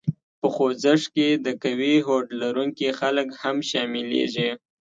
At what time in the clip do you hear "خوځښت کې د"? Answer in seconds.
0.55-1.47